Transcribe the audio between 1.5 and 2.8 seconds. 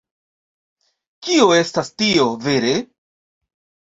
estas tio, vere?